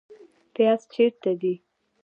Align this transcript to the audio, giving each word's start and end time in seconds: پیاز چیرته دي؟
پیاز 0.53 0.81
چیرته 0.93 1.31
دي؟ 1.41 1.53